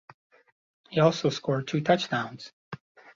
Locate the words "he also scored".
0.89-1.67